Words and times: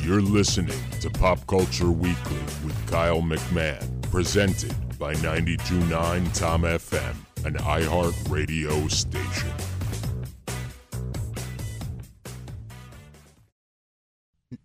You're 0.00 0.22
listening 0.22 0.78
to 1.00 1.10
Pop 1.10 1.44
Culture 1.46 1.90
Weekly 1.90 2.38
with 2.64 2.86
Kyle 2.86 3.22
McMahon, 3.22 4.02
presented 4.02 4.74
by 4.98 5.14
92.9 5.14 6.38
Tom 6.38 6.62
FM, 6.62 7.16
an 7.44 7.54
iHeart 7.54 8.30
radio 8.30 8.86
station. 8.88 9.50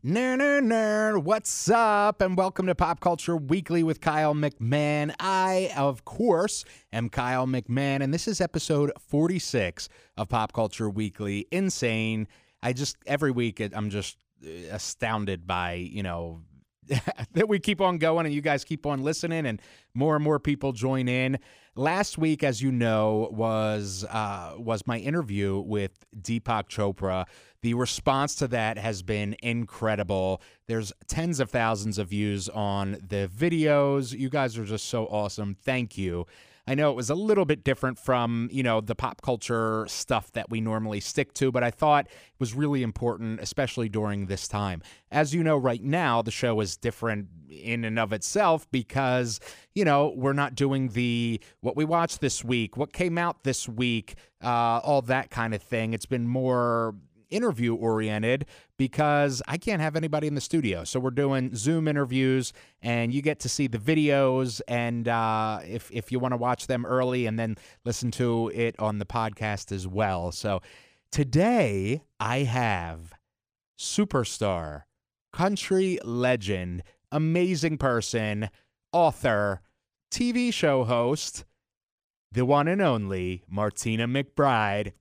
Nerd, 0.05 0.39
nerd, 0.39 0.65
nerd. 0.65 1.23
What's 1.23 1.69
up? 1.69 2.21
And 2.21 2.37
welcome 2.37 2.67
to 2.67 2.75
Pop 2.75 2.99
Culture 2.99 3.35
Weekly 3.35 3.81
with 3.83 3.99
Kyle 3.99 4.35
McMahon. 4.35 5.13
I, 5.19 5.71
of 5.75 6.05
course, 6.05 6.65
am 6.93 7.09
Kyle 7.09 7.47
McMahon, 7.47 8.03
and 8.03 8.13
this 8.13 8.27
is 8.27 8.41
episode 8.41 8.91
46 8.99 9.89
of 10.17 10.29
Pop 10.29 10.53
Culture 10.53 10.89
Weekly. 10.89 11.47
Insane. 11.51 12.27
I 12.61 12.73
just, 12.73 12.97
every 13.07 13.31
week, 13.31 13.59
I'm 13.73 13.89
just 13.89 14.17
astounded 14.69 15.45
by, 15.47 15.73
you 15.73 16.03
know, 16.03 16.41
that 17.33 17.47
we 17.47 17.59
keep 17.59 17.81
on 17.81 17.97
going 17.97 18.25
and 18.25 18.33
you 18.33 18.41
guys 18.41 18.63
keep 18.63 18.85
on 18.85 19.03
listening 19.03 19.45
and 19.45 19.61
more 19.93 20.15
and 20.15 20.23
more 20.23 20.39
people 20.39 20.71
join 20.71 21.07
in. 21.07 21.39
Last 21.75 22.17
week, 22.17 22.43
as 22.43 22.61
you 22.61 22.71
know, 22.71 23.29
was 23.31 24.05
uh, 24.09 24.55
was 24.57 24.85
my 24.85 24.97
interview 24.97 25.59
with 25.59 25.91
Deepak 26.19 26.67
Chopra. 26.67 27.25
The 27.61 27.75
response 27.75 28.35
to 28.35 28.47
that 28.49 28.77
has 28.77 29.03
been 29.03 29.37
incredible. 29.41 30.41
There's 30.67 30.91
tens 31.07 31.39
of 31.39 31.49
thousands 31.49 31.97
of 31.97 32.09
views 32.09 32.49
on 32.49 32.97
the 33.07 33.29
videos. 33.33 34.17
You 34.17 34.29
guys 34.29 34.57
are 34.57 34.65
just 34.65 34.87
so 34.89 35.05
awesome. 35.05 35.55
Thank 35.63 35.97
you. 35.97 36.25
I 36.67 36.75
know 36.75 36.91
it 36.91 36.95
was 36.95 37.09
a 37.09 37.15
little 37.15 37.45
bit 37.45 37.63
different 37.63 37.97
from, 37.97 38.49
you 38.51 38.63
know, 38.63 38.81
the 38.81 38.95
pop 38.95 39.21
culture 39.21 39.85
stuff 39.87 40.31
that 40.33 40.49
we 40.49 40.61
normally 40.61 40.99
stick 40.99 41.33
to, 41.35 41.51
but 41.51 41.63
I 41.63 41.71
thought 41.71 42.05
it 42.05 42.39
was 42.39 42.53
really 42.53 42.83
important, 42.83 43.39
especially 43.39 43.89
during 43.89 44.27
this 44.27 44.47
time. 44.47 44.81
As 45.11 45.33
you 45.33 45.43
know, 45.43 45.57
right 45.57 45.83
now, 45.83 46.21
the 46.21 46.31
show 46.31 46.59
is 46.61 46.77
different 46.77 47.27
in 47.49 47.83
and 47.83 47.99
of 47.99 48.13
itself 48.13 48.69
because, 48.71 49.39
you 49.73 49.83
know, 49.83 50.13
we're 50.15 50.33
not 50.33 50.55
doing 50.55 50.89
the 50.89 51.41
what 51.61 51.75
we 51.75 51.83
watched 51.83 52.21
this 52.21 52.43
week, 52.43 52.77
what 52.77 52.93
came 52.93 53.17
out 53.17 53.43
this 53.43 53.67
week, 53.67 54.15
uh, 54.43 54.79
all 54.83 55.01
that 55.03 55.29
kind 55.29 55.53
of 55.53 55.61
thing. 55.61 55.93
It's 55.93 56.05
been 56.05 56.27
more 56.27 56.95
interview 57.31 57.73
oriented 57.73 58.45
because 58.77 59.41
I 59.47 59.57
can't 59.57 59.81
have 59.81 59.95
anybody 59.95 60.27
in 60.27 60.35
the 60.35 60.41
studio. 60.41 60.83
So 60.83 60.99
we're 60.99 61.11
doing 61.11 61.55
Zoom 61.55 61.87
interviews, 61.87 62.53
and 62.81 63.13
you 63.13 63.21
get 63.21 63.39
to 63.39 63.49
see 63.49 63.67
the 63.67 63.77
videos. 63.77 64.61
And 64.67 65.07
uh, 65.07 65.59
if 65.67 65.89
if 65.91 66.11
you 66.11 66.19
want 66.19 66.33
to 66.33 66.37
watch 66.37 66.67
them 66.67 66.85
early, 66.85 67.25
and 67.25 67.39
then 67.39 67.57
listen 67.85 68.11
to 68.11 68.51
it 68.53 68.79
on 68.79 68.99
the 68.99 69.05
podcast 69.05 69.71
as 69.71 69.87
well. 69.87 70.31
So 70.31 70.61
today 71.11 72.03
I 72.19 72.39
have 72.39 73.13
superstar, 73.79 74.83
country 75.33 75.97
legend, 76.03 76.83
amazing 77.11 77.77
person, 77.77 78.49
author, 78.91 79.61
TV 80.11 80.53
show 80.53 80.83
host, 80.83 81.45
the 82.31 82.45
one 82.45 82.67
and 82.67 82.81
only 82.81 83.43
Martina 83.49 84.07
McBride. 84.07 84.93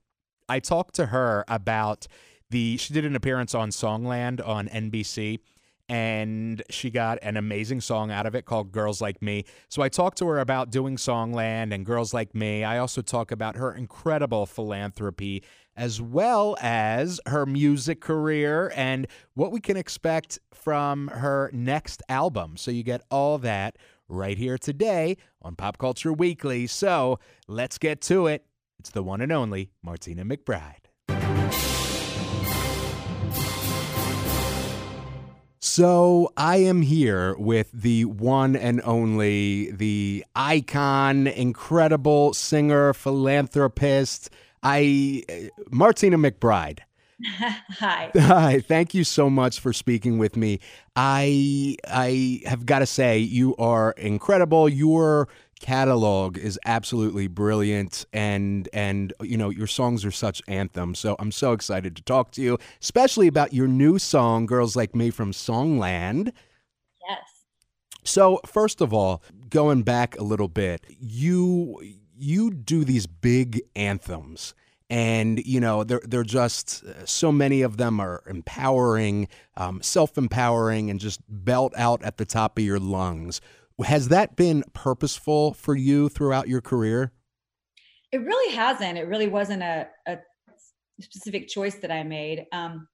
I 0.51 0.59
talked 0.59 0.95
to 0.95 1.05
her 1.05 1.45
about 1.47 2.07
the 2.49 2.75
she 2.75 2.93
did 2.93 3.05
an 3.05 3.15
appearance 3.15 3.55
on 3.55 3.69
Songland 3.69 4.45
on 4.45 4.67
NBC 4.67 5.39
and 5.87 6.61
she 6.69 6.89
got 6.89 7.19
an 7.21 7.37
amazing 7.37 7.79
song 7.79 8.11
out 8.11 8.25
of 8.25 8.35
it 8.35 8.43
called 8.43 8.73
Girls 8.73 8.99
Like 8.99 9.21
Me. 9.21 9.45
So 9.69 9.81
I 9.81 9.87
talked 9.87 10.17
to 10.17 10.27
her 10.27 10.39
about 10.39 10.69
doing 10.69 10.97
Songland 10.97 11.73
and 11.73 11.85
Girls 11.85 12.13
Like 12.13 12.35
Me. 12.35 12.65
I 12.65 12.79
also 12.79 13.01
talk 13.01 13.31
about 13.31 13.55
her 13.55 13.73
incredible 13.73 14.45
philanthropy 14.45 15.41
as 15.77 16.01
well 16.01 16.57
as 16.59 17.21
her 17.27 17.45
music 17.45 18.01
career 18.01 18.73
and 18.75 19.07
what 19.35 19.53
we 19.53 19.61
can 19.61 19.77
expect 19.77 20.37
from 20.53 21.07
her 21.07 21.49
next 21.53 22.03
album. 22.09 22.57
So 22.57 22.71
you 22.71 22.83
get 22.83 23.03
all 23.09 23.37
that 23.37 23.77
right 24.09 24.37
here 24.37 24.57
today 24.57 25.15
on 25.41 25.55
Pop 25.55 25.77
Culture 25.77 26.11
Weekly. 26.11 26.67
So 26.67 27.19
let's 27.47 27.77
get 27.77 28.01
to 28.01 28.27
it. 28.27 28.45
It's 28.81 28.89
the 28.89 29.03
one 29.03 29.21
and 29.21 29.31
only 29.31 29.69
Martina 29.83 30.25
McBride. 30.25 30.89
So 35.59 36.33
I 36.35 36.57
am 36.57 36.81
here 36.81 37.35
with 37.37 37.71
the 37.73 38.05
one 38.05 38.55
and 38.55 38.81
only, 38.83 39.69
the 39.69 40.25
icon, 40.35 41.27
incredible 41.27 42.33
singer, 42.33 42.95
philanthropist, 42.95 44.31
I 44.63 45.25
uh, 45.29 45.61
Martina 45.69 46.17
McBride. 46.17 46.79
Hi. 47.23 48.11
Hi. 48.17 48.61
Thank 48.61 48.95
you 48.95 49.03
so 49.03 49.29
much 49.29 49.59
for 49.59 49.73
speaking 49.73 50.17
with 50.17 50.35
me. 50.35 50.59
I 50.95 51.77
I 51.87 52.41
have 52.47 52.65
got 52.65 52.79
to 52.79 52.87
say 52.87 53.19
you 53.19 53.55
are 53.57 53.91
incredible. 53.91 54.67
Your 54.67 55.27
catalog 55.61 56.37
is 56.37 56.59
absolutely 56.65 57.27
brilliant 57.27 58.05
and 58.11 58.67
and 58.73 59.13
you 59.21 59.37
know 59.37 59.49
your 59.49 59.67
songs 59.67 60.03
are 60.03 60.11
such 60.11 60.41
anthems. 60.47 60.99
So 60.99 61.15
i'm 61.19 61.31
so 61.31 61.53
excited 61.53 61.95
to 61.95 62.01
talk 62.03 62.31
to 62.31 62.41
you 62.41 62.57
especially 62.81 63.27
about 63.27 63.53
your 63.53 63.67
new 63.67 63.99
song 63.99 64.45
girls 64.45 64.75
like 64.75 64.95
me 64.95 65.11
from 65.11 65.31
songland. 65.31 66.33
Yes. 67.07 67.19
So 68.03 68.41
first 68.45 68.81
of 68.81 68.93
all 68.93 69.23
going 69.49 69.83
back 69.83 70.17
a 70.17 70.23
little 70.23 70.47
bit 70.47 70.85
you 70.99 71.79
you 72.17 72.51
do 72.51 72.83
these 72.83 73.07
big 73.07 73.61
anthems 73.75 74.53
and 74.91 75.39
you 75.45 75.59
know 75.59 75.83
they're 75.83 76.01
they're 76.03 76.23
just 76.23 76.83
so 77.07 77.31
many 77.31 77.61
of 77.61 77.77
them 77.77 77.99
are 77.99 78.23
empowering 78.27 79.27
um, 79.55 79.81
self-empowering 79.81 80.89
and 80.89 80.99
just 80.99 81.21
belt 81.29 81.73
out 81.77 82.03
at 82.03 82.17
the 82.17 82.25
top 82.25 82.57
of 82.57 82.63
your 82.63 82.79
lungs 82.79 83.39
has 83.81 84.09
that 84.09 84.35
been 84.35 84.63
purposeful 84.73 85.53
for 85.53 85.75
you 85.75 86.09
throughout 86.09 86.47
your 86.47 86.61
career? 86.61 87.11
It 88.11 88.19
really 88.19 88.55
hasn't. 88.55 88.97
It 88.97 89.07
really 89.07 89.27
wasn't 89.27 89.63
a, 89.63 89.87
a 90.07 90.19
specific 90.99 91.47
choice 91.47 91.75
that 91.75 91.91
I 91.91 92.03
made. 92.03 92.45
Um, 92.51 92.87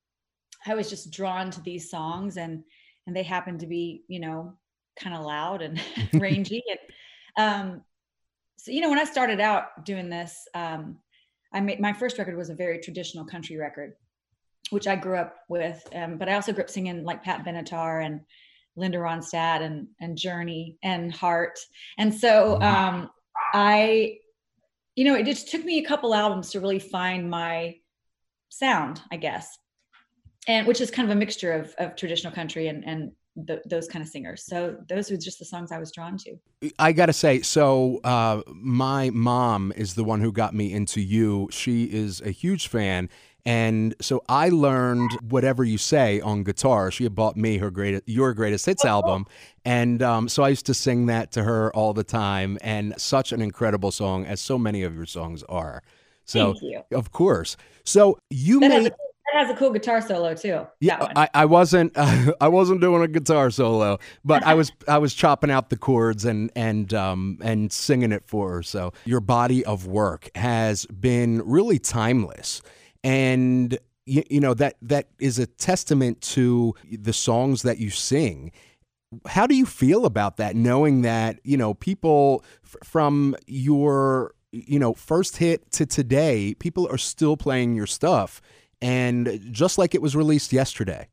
I 0.66 0.76
was 0.76 0.90
just 0.90 1.12
drawn 1.12 1.50
to 1.52 1.62
these 1.62 1.90
songs, 1.90 2.38
and 2.38 2.64
and 3.06 3.16
they 3.16 3.24
happened 3.24 3.62
to 3.62 3.68
be, 3.68 4.04
you 4.08 4.20
know, 4.20 4.58
kind 5.00 5.16
of 5.16 5.26
loud 5.26 5.62
and 5.62 5.82
rangy. 6.14 6.64
And 6.70 6.80
um, 7.38 7.82
so, 8.58 8.72
you 8.72 8.82
know, 8.82 8.90
when 8.90 9.00
I 9.00 9.06
started 9.06 9.40
out 9.40 9.86
doing 9.86 10.10
this, 10.10 10.48
um, 10.54 10.98
I 11.54 11.62
made 11.62 11.80
my 11.80 11.94
first 11.94 12.18
record 12.18 12.36
was 12.36 12.50
a 12.50 12.56
very 12.56 12.80
traditional 12.80 13.26
country 13.26 13.56
record, 13.58 13.94
which 14.72 14.88
I 14.88 14.96
grew 14.96 15.16
up 15.16 15.38
with. 15.48 15.82
Um, 15.96 16.18
but 16.18 16.28
I 16.28 16.34
also 16.34 16.52
grew 16.52 16.64
up 16.64 16.70
singing 16.70 17.04
like 17.06 17.24
Pat 17.24 17.46
Benatar 17.46 18.06
and 18.06 18.22
Linda 18.78 19.00
Ronstadt 19.00 19.62
and 19.62 19.88
and 20.00 20.18
Journey 20.18 20.78
and 20.84 21.14
Heart. 21.14 21.60
And 21.98 22.14
so 22.14 22.62
um, 22.62 23.10
I, 23.54 24.18
you 24.96 25.04
know, 25.04 25.16
it 25.16 25.26
just 25.26 25.50
took 25.50 25.66
me 25.66 25.80
a 25.80 25.86
couple 25.86 26.14
albums 26.14 26.52
to 26.52 26.62
really 26.62 26.80
find 26.80 27.30
my 27.30 27.76
sound, 28.50 29.02
I 29.12 29.18
guess, 29.18 29.58
and 30.48 30.66
which 30.68 30.80
is 30.80 30.92
kind 30.92 31.10
of 31.10 31.16
a 31.16 31.20
mixture 31.20 31.52
of 31.52 31.74
of 31.78 31.96
traditional 31.96 32.32
country 32.32 32.68
and 32.68 32.84
and 32.86 33.12
the, 33.46 33.62
those 33.66 33.88
kind 33.88 34.04
of 34.04 34.10
singers. 34.10 34.44
So 34.46 34.78
those 34.90 35.12
were 35.12 35.18
just 35.18 35.40
the 35.40 35.46
songs 35.46 35.72
I 35.72 35.78
was 35.78 35.92
drawn 35.92 36.18
to. 36.18 36.38
I 36.80 36.92
got 36.92 37.06
to 37.06 37.14
say, 37.14 37.42
so 37.42 38.00
uh, 38.04 38.42
my 38.48 39.12
mom 39.12 39.72
is 39.76 39.94
the 39.94 40.04
one 40.04 40.22
who 40.22 40.32
got 40.32 40.56
me 40.56 40.74
into 40.74 41.02
you. 41.02 41.48
She 41.52 41.84
is 41.84 42.20
a 42.22 42.32
huge 42.32 42.68
fan. 42.68 43.10
And 43.48 43.96
so 44.02 44.22
I 44.28 44.50
learned 44.50 45.10
whatever 45.30 45.64
you 45.64 45.78
say 45.78 46.20
on 46.20 46.44
guitar. 46.44 46.92
She 46.92 47.06
had 47.06 47.16
bought 47.16 47.38
me 47.38 47.60
her 47.60 47.72
greatest, 47.72 48.04
your 48.06 48.34
greatest 48.34 48.66
hits 48.66 48.84
album, 48.84 49.26
and 49.64 50.04
um, 50.04 50.28
so 50.28 50.44
I 50.44 50.50
used 50.50 50.66
to 50.66 50.74
sing 50.74 51.06
that 51.06 51.32
to 51.32 51.44
her 51.46 51.74
all 51.74 51.94
the 51.94 52.04
time. 52.04 52.58
And 52.60 52.94
such 53.00 53.32
an 53.32 53.42
incredible 53.42 53.94
song, 53.94 54.26
as 54.26 54.42
so 54.42 54.58
many 54.58 54.84
of 54.84 54.94
your 54.94 55.06
songs 55.06 55.44
are. 55.44 55.82
So, 56.26 56.56
of 56.92 57.14
course. 57.14 57.56
So 57.86 58.20
you 58.30 58.60
that 58.60 58.68
made. 58.68 58.76
Has 58.76 58.86
a, 58.88 58.90
that 58.90 59.46
has 59.46 59.50
a 59.50 59.56
cool 59.56 59.72
guitar 59.72 60.02
solo 60.02 60.34
too. 60.34 60.68
Yeah, 60.82 61.08
I, 61.16 61.30
I 61.34 61.46
wasn't 61.46 61.94
uh, 61.96 62.34
I 62.42 62.50
wasn't 62.50 62.82
doing 62.82 63.02
a 63.02 63.08
guitar 63.08 63.50
solo, 63.50 64.00
but 64.26 64.44
I 64.44 64.56
was 64.56 64.74
I 64.90 64.98
was 64.98 65.14
chopping 65.14 65.52
out 65.52 65.70
the 65.70 65.78
chords 65.78 66.26
and 66.26 66.52
and 66.54 66.94
um 66.94 67.38
and 67.42 67.72
singing 67.72 68.12
it 68.12 68.26
for 68.26 68.56
her. 68.56 68.64
So 68.64 68.92
your 69.06 69.22
body 69.22 69.64
of 69.64 69.88
work 69.88 70.30
has 70.36 70.86
been 70.88 71.42
really 71.46 71.80
timeless. 71.80 72.62
And 73.04 73.78
you, 74.06 74.24
you 74.30 74.40
know 74.40 74.54
that 74.54 74.76
that 74.82 75.10
is 75.20 75.40
a 75.40 75.46
testament 75.46 76.22
to 76.22 76.74
the 76.92 77.14
songs 77.14 77.62
that 77.64 77.78
you 77.78 77.90
sing. 77.90 78.52
How 79.26 79.48
do 79.48 79.56
you 79.56 79.66
feel 79.66 80.06
about 80.06 80.38
that? 80.38 80.56
Knowing 80.56 81.02
that 81.04 81.40
you 81.44 81.58
know 81.58 81.74
people 81.74 82.44
f- 82.64 82.76
from 82.84 83.36
your 83.46 84.34
you 84.52 84.80
know 84.80 84.94
first 84.94 85.38
hit 85.38 85.72
to 85.74 85.86
today, 85.86 86.56
people 86.56 86.88
are 86.90 86.98
still 86.98 87.38
playing 87.38 87.76
your 87.76 87.88
stuff, 87.88 88.42
and 88.82 89.40
just 89.52 89.78
like 89.78 89.94
it 89.94 90.02
was 90.02 90.16
released 90.16 90.54
yesterday. 90.54 91.08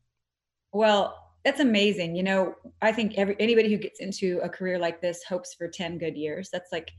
Well, 0.71 1.25
that's 1.45 1.59
amazing. 1.59 2.15
You 2.15 2.23
know, 2.23 2.55
I 2.81 2.91
think 2.91 3.13
every 3.17 3.35
anybody 3.39 3.69
who 3.69 3.77
gets 3.77 3.99
into 3.99 4.39
a 4.43 4.49
career 4.49 4.79
like 4.79 4.99
this 4.99 5.23
hopes 5.23 5.53
for 5.53 5.67
10 5.67 5.99
good 5.99 6.17
years. 6.17 6.49
That's 6.51 6.71
like 6.71 6.91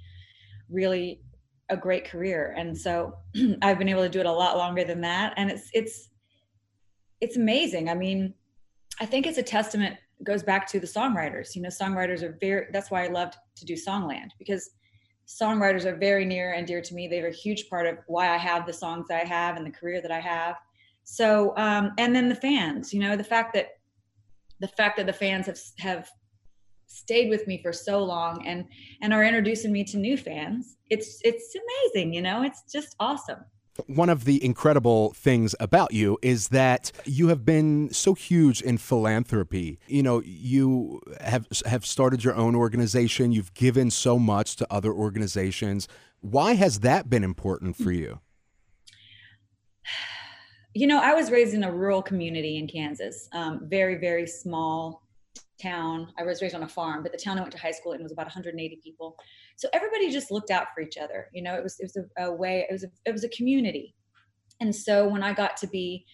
really 0.71 1.21
a 1.69 1.77
great 1.77 2.05
career. 2.05 2.55
And 2.57 2.77
so 2.77 3.15
I've 3.63 3.79
been 3.79 3.89
able 3.89 4.03
to 4.03 4.09
do 4.09 4.21
it 4.21 4.27
a 4.27 4.33
lot 4.33 4.57
longer 4.57 4.85
than 4.85 5.01
that. 5.03 5.35
And 5.37 5.51
it's 5.51 5.69
it's 5.73 6.11
it's 7.21 7.37
amazing. 7.37 7.89
I 7.89 7.95
mean, 7.95 8.35
I 9.01 9.07
think 9.07 9.27
it's 9.27 9.39
a 9.39 9.43
testament 9.43 9.97
goes 10.25 10.43
back 10.43 10.67
to 10.69 10.81
the 10.81 10.87
songwriters. 10.87 11.55
You 11.55 11.63
know, 11.63 11.69
songwriters 11.69 12.23
are 12.23 12.37
very 12.41 12.67
that's 12.73 12.91
why 12.91 13.05
I 13.05 13.09
loved 13.09 13.37
to 13.57 13.65
do 13.65 13.75
Songland 13.75 14.31
because 14.39 14.71
songwriters 15.27 15.85
are 15.85 15.97
very 15.97 16.25
near 16.25 16.53
and 16.53 16.67
dear 16.67 16.81
to 16.81 16.95
me. 16.95 17.09
They're 17.09 17.29
a 17.29 17.33
huge 17.33 17.69
part 17.69 17.87
of 17.87 17.99
why 18.07 18.33
I 18.33 18.37
have 18.37 18.67
the 18.67 18.73
songs 18.73 19.09
that 19.09 19.23
I 19.23 19.27
have 19.27 19.57
and 19.57 19.67
the 19.67 19.71
career 19.71 20.01
that 20.01 20.13
I 20.13 20.21
have. 20.21 20.57
So 21.05 21.53
um 21.57 21.93
and 21.99 22.15
then 22.15 22.29
the 22.29 22.35
fans, 22.35 22.95
you 22.95 23.01
know, 23.01 23.17
the 23.17 23.25
fact 23.25 23.55
that 23.55 23.69
the 24.61 24.69
fact 24.69 24.97
that 24.97 25.07
the 25.07 25.13
fans 25.13 25.47
have 25.47 25.61
have 25.79 26.11
stayed 26.87 27.29
with 27.31 27.47
me 27.47 27.61
for 27.63 27.73
so 27.73 28.03
long 28.03 28.47
and 28.47 28.65
and 29.03 29.13
are 29.13 29.25
introducing 29.25 29.73
me 29.73 29.85
to 29.85 29.97
new 29.97 30.17
fans 30.17 30.77
it's 30.91 31.21
it's 31.25 31.55
amazing 31.55 32.13
you 32.13 32.23
know 32.23 32.43
it's 32.43 32.63
just 32.71 32.97
awesome 33.01 33.39
one 33.87 34.09
of 34.09 34.25
the 34.25 34.43
incredible 34.45 35.13
things 35.13 35.55
about 35.61 35.93
you 35.93 36.19
is 36.23 36.49
that 36.49 36.93
you 37.05 37.29
have 37.29 37.45
been 37.45 37.93
so 37.93 38.15
huge 38.15 38.63
in 38.63 38.79
philanthropy. 38.79 39.79
You 39.87 40.03
know, 40.03 40.23
you 40.25 41.01
have 41.21 41.47
have 41.67 41.85
started 41.85 42.25
your 42.25 42.35
own 42.35 42.55
organization. 42.55 43.33
You've 43.33 43.55
given 43.55 43.91
so 43.91 44.19
much 44.19 44.57
to 44.57 44.67
other 44.71 44.93
organizations. 44.93 45.89
Why 46.21 46.55
has 46.55 46.81
that 46.81 47.11
been 47.11 47.25
important 47.25 47.77
for 47.77 47.93
you? 47.93 48.21
You 50.79 50.87
know, 50.87 51.01
I 51.01 51.15
was 51.15 51.31
raised 51.31 51.55
in 51.55 51.65
a 51.65 51.73
rural 51.73 52.03
community 52.03 52.59
in 52.59 52.69
Kansas, 52.69 53.31
um, 53.33 53.63
very 53.63 53.95
very 53.95 54.27
small 54.27 55.06
town. 55.61 56.13
I 56.19 56.25
was 56.25 56.43
raised 56.43 56.55
on 56.55 56.63
a 56.63 56.69
farm, 56.69 57.03
but 57.03 57.13
the 57.13 57.19
town 57.19 57.39
I 57.39 57.41
went 57.41 57.53
to 57.53 57.59
high 57.59 57.71
school 57.71 57.93
in 57.93 58.03
was 58.03 58.13
about 58.13 58.27
180 58.27 58.81
people. 58.83 59.17
So 59.57 59.69
everybody 59.73 60.11
just 60.11 60.31
looked 60.31 60.51
out 60.51 60.67
for 60.75 60.81
each 60.81 60.97
other. 60.97 61.29
You 61.33 61.43
know, 61.43 61.55
it 61.55 61.63
was 61.63 61.79
it 61.81 61.91
was 61.95 61.97
a, 62.19 62.25
a 62.25 62.33
way. 62.33 62.67
It 62.69 62.73
was 62.73 62.85
a, 62.85 62.89
it 63.05 63.13
was 63.13 63.25
a 63.25 63.29
community. 63.31 63.95
And 64.61 64.75
so 64.75 65.07
when 65.07 65.23
I 65.23 65.33
got 65.33 65.57
to 65.59 65.67
be, 65.67 66.07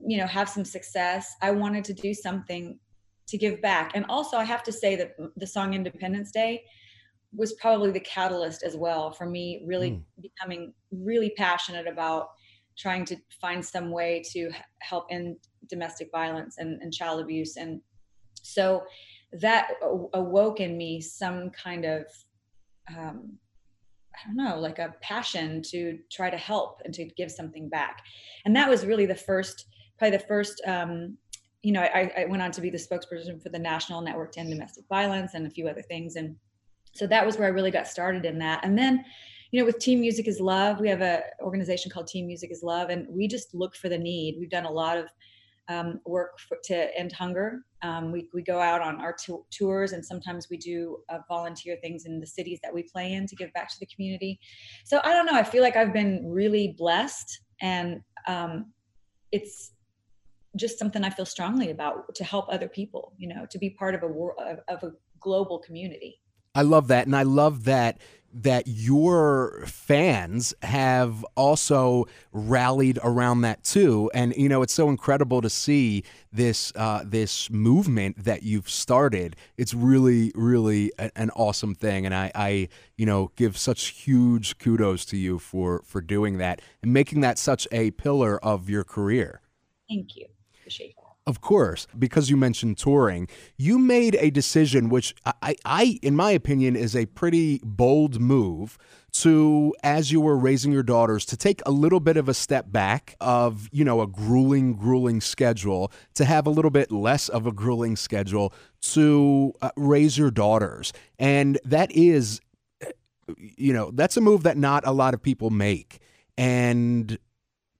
you 0.00 0.18
know, 0.18 0.26
have 0.26 0.48
some 0.48 0.64
success, 0.64 1.34
I 1.42 1.50
wanted 1.50 1.84
to 1.84 1.94
do 1.94 2.14
something 2.14 2.78
to 3.28 3.38
give 3.38 3.60
back. 3.62 3.92
And 3.94 4.04
also, 4.08 4.36
I 4.36 4.44
have 4.44 4.62
to 4.64 4.72
say 4.72 4.96
that 4.96 5.12
the 5.36 5.46
song 5.46 5.74
Independence 5.74 6.30
Day 6.30 6.62
was 7.34 7.54
probably 7.54 7.90
the 7.90 8.00
catalyst 8.00 8.62
as 8.62 8.76
well 8.76 9.10
for 9.10 9.26
me 9.26 9.62
really 9.66 9.92
mm. 9.92 10.02
becoming 10.20 10.74
really 10.90 11.32
passionate 11.36 11.86
about 11.86 12.28
trying 12.76 13.04
to 13.06 13.16
find 13.40 13.64
some 13.64 13.90
way 13.90 14.22
to 14.32 14.50
help 14.80 15.06
end 15.10 15.36
domestic 15.68 16.10
violence 16.12 16.56
and, 16.58 16.80
and 16.82 16.92
child 16.92 17.20
abuse 17.20 17.56
and 17.56 17.80
so 18.42 18.84
that 19.32 19.72
awoke 20.12 20.60
in 20.60 20.76
me 20.76 21.00
some 21.00 21.50
kind 21.50 21.84
of 21.84 22.04
um, 22.94 23.38
I 24.14 24.26
don't 24.26 24.36
know, 24.36 24.58
like 24.58 24.78
a 24.78 24.94
passion 25.00 25.62
to 25.62 25.98
try 26.10 26.30
to 26.30 26.36
help 26.36 26.80
and 26.84 26.92
to 26.94 27.04
give 27.04 27.30
something 27.30 27.68
back. 27.68 28.02
And 28.44 28.54
that 28.56 28.68
was 28.68 28.84
really 28.84 29.06
the 29.06 29.14
first, 29.14 29.66
probably 29.98 30.16
the 30.16 30.24
first, 30.24 30.60
um, 30.66 31.16
you 31.62 31.72
know, 31.72 31.80
I, 31.80 32.10
I, 32.18 32.24
went 32.26 32.42
on 32.42 32.50
to 32.52 32.60
be 32.60 32.70
the 32.70 32.78
spokesperson 32.78 33.40
for 33.40 33.48
the 33.48 33.58
National 33.58 34.00
Network 34.00 34.32
to 34.32 34.40
End 34.40 34.50
Domestic 34.50 34.84
Violence 34.88 35.34
and 35.34 35.46
a 35.46 35.50
few 35.50 35.68
other 35.68 35.82
things. 35.82 36.16
And 36.16 36.36
so 36.92 37.06
that 37.06 37.24
was 37.24 37.38
where 37.38 37.46
I 37.46 37.50
really 37.50 37.70
got 37.70 37.86
started 37.86 38.24
in 38.24 38.38
that. 38.40 38.64
And 38.64 38.76
then, 38.76 39.04
you 39.50 39.60
know, 39.60 39.66
with 39.66 39.78
Team 39.78 40.00
Music 40.00 40.26
is 40.26 40.40
Love, 40.40 40.80
we 40.80 40.88
have 40.88 41.02
a 41.02 41.22
organization 41.40 41.90
called 41.90 42.06
Team 42.08 42.26
Music 42.26 42.50
is 42.50 42.62
Love, 42.62 42.90
and 42.90 43.06
we 43.08 43.28
just 43.28 43.54
look 43.54 43.76
for 43.76 43.88
the 43.88 43.98
need. 43.98 44.36
We've 44.38 44.50
done 44.50 44.64
a 44.64 44.70
lot 44.70 44.98
of 44.98 45.06
um, 45.68 46.00
work 46.04 46.38
for, 46.40 46.58
to 46.64 46.98
end 46.98 47.12
hunger. 47.12 47.60
Um, 47.82 48.12
we, 48.12 48.28
we 48.32 48.42
go 48.42 48.60
out 48.60 48.80
on 48.80 49.00
our 49.00 49.12
t- 49.12 49.34
tours 49.50 49.92
and 49.92 50.04
sometimes 50.04 50.48
we 50.50 50.56
do 50.56 50.98
uh, 51.08 51.18
volunteer 51.28 51.76
things 51.82 52.06
in 52.06 52.20
the 52.20 52.26
cities 52.26 52.60
that 52.62 52.72
we 52.72 52.82
play 52.82 53.12
in 53.14 53.26
to 53.26 53.36
give 53.36 53.52
back 53.52 53.68
to 53.70 53.80
the 53.80 53.86
community. 53.86 54.38
So 54.84 55.00
I 55.04 55.12
don't 55.12 55.26
know. 55.26 55.34
I 55.34 55.42
feel 55.42 55.62
like 55.62 55.76
I've 55.76 55.92
been 55.92 56.26
really 56.26 56.74
blessed 56.76 57.40
and 57.60 58.00
um, 58.26 58.72
it's 59.30 59.72
just 60.56 60.78
something 60.78 61.02
I 61.02 61.10
feel 61.10 61.26
strongly 61.26 61.70
about 61.70 62.14
to 62.14 62.24
help 62.24 62.46
other 62.48 62.68
people, 62.68 63.14
you 63.16 63.28
know, 63.28 63.46
to 63.46 63.58
be 63.58 63.70
part 63.70 63.94
of 63.94 64.02
a 64.02 64.06
world 64.06 64.38
of, 64.38 64.58
of 64.68 64.82
a 64.82 64.92
global 65.20 65.58
community. 65.58 66.20
I 66.54 66.62
love 66.62 66.88
that. 66.88 67.06
And 67.06 67.16
I 67.16 67.22
love 67.22 67.64
that 67.64 67.98
that 68.32 68.66
your 68.66 69.64
fans 69.66 70.54
have 70.62 71.24
also 71.36 72.06
rallied 72.32 72.98
around 73.02 73.42
that 73.42 73.62
too. 73.64 74.10
And 74.14 74.34
you 74.36 74.48
know, 74.48 74.62
it's 74.62 74.72
so 74.72 74.88
incredible 74.88 75.40
to 75.42 75.50
see 75.50 76.04
this 76.32 76.72
uh, 76.76 77.02
this 77.04 77.50
movement 77.50 78.24
that 78.24 78.42
you've 78.42 78.70
started. 78.70 79.36
It's 79.56 79.74
really, 79.74 80.32
really 80.34 80.92
a, 80.98 81.10
an 81.16 81.30
awesome 81.30 81.74
thing, 81.74 82.06
and 82.06 82.14
I, 82.14 82.32
I, 82.34 82.68
you 82.96 83.06
know, 83.06 83.30
give 83.36 83.56
such 83.58 83.88
huge 83.88 84.58
kudos 84.58 85.04
to 85.06 85.16
you 85.16 85.38
for 85.38 85.82
for 85.84 86.00
doing 86.00 86.38
that 86.38 86.60
and 86.82 86.92
making 86.92 87.20
that 87.20 87.38
such 87.38 87.68
a 87.70 87.90
pillar 87.92 88.42
of 88.42 88.70
your 88.70 88.84
career. 88.84 89.40
Thank 89.88 90.16
you. 90.16 90.26
Appreciate 90.60 90.96
that. 90.96 91.01
Of 91.24 91.40
course, 91.40 91.86
because 91.96 92.30
you 92.30 92.36
mentioned 92.36 92.78
touring, 92.78 93.28
you 93.56 93.78
made 93.78 94.16
a 94.18 94.30
decision 94.30 94.88
which 94.88 95.14
I, 95.24 95.54
I, 95.64 96.00
in 96.02 96.16
my 96.16 96.32
opinion, 96.32 96.74
is 96.74 96.96
a 96.96 97.06
pretty 97.06 97.60
bold 97.62 98.20
move 98.20 98.76
to, 99.12 99.72
as 99.84 100.10
you 100.10 100.20
were 100.20 100.36
raising 100.36 100.72
your 100.72 100.82
daughters, 100.82 101.24
to 101.26 101.36
take 101.36 101.62
a 101.64 101.70
little 101.70 102.00
bit 102.00 102.16
of 102.16 102.28
a 102.28 102.34
step 102.34 102.72
back 102.72 103.14
of, 103.20 103.68
you 103.70 103.84
know, 103.84 104.00
a 104.00 104.08
grueling, 104.08 104.74
grueling 104.74 105.20
schedule 105.20 105.92
to 106.14 106.24
have 106.24 106.44
a 106.44 106.50
little 106.50 106.72
bit 106.72 106.90
less 106.90 107.28
of 107.28 107.46
a 107.46 107.52
grueling 107.52 107.94
schedule 107.94 108.52
to 108.80 109.52
uh, 109.62 109.70
raise 109.76 110.18
your 110.18 110.32
daughters. 110.32 110.92
And 111.20 111.56
that 111.64 111.92
is, 111.92 112.40
you 113.36 113.72
know, 113.72 113.92
that's 113.92 114.16
a 114.16 114.20
move 114.20 114.42
that 114.42 114.56
not 114.56 114.84
a 114.84 114.92
lot 114.92 115.14
of 115.14 115.22
people 115.22 115.50
make. 115.50 116.00
And 116.36 117.16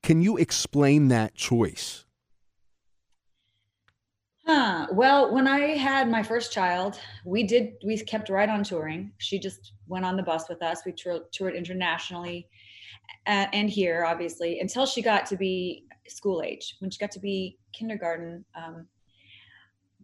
can 0.05 0.23
you 0.23 0.37
explain 0.37 1.09
that 1.09 1.35
choice? 1.35 2.01
Huh. 4.54 4.87
Well, 4.93 5.32
when 5.32 5.49
I 5.49 5.60
had 5.78 6.11
my 6.11 6.23
first 6.23 6.52
child, 6.52 7.00
we 7.25 7.42
did 7.42 7.73
we 7.87 7.97
kept 7.97 8.28
right 8.28 8.50
on 8.50 8.62
touring. 8.62 9.11
She 9.16 9.38
just 9.38 9.73
went 9.87 10.04
on 10.04 10.14
the 10.14 10.23
bus 10.23 10.47
with 10.47 10.62
us. 10.62 10.82
We 10.85 10.92
toured, 10.92 11.32
toured 11.32 11.54
internationally 11.54 12.50
uh, 13.26 13.47
and 13.54 13.71
here, 13.71 14.04
obviously, 14.04 14.61
until 14.61 14.85
she 14.85 15.00
got 15.00 15.25
to 15.26 15.37
be 15.38 15.87
school 16.06 16.42
age. 16.42 16.76
When 16.80 16.90
she 16.90 16.99
got 16.99 17.12
to 17.12 17.18
be 17.18 17.56
kindergarten, 17.73 18.44
um, 18.54 18.87